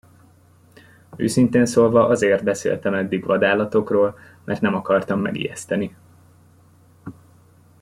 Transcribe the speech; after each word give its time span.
Őszintén 1.15 1.65
szólva 1.65 2.07
azért 2.07 2.43
beszéltem 2.43 2.93
eddig 2.93 3.25
vadállatokról, 3.25 4.17
mert 4.43 4.61
nem 4.61 4.75
akartam 4.75 5.19
megijeszteni. 5.19 5.95